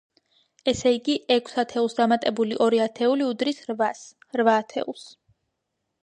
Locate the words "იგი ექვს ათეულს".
0.93-1.95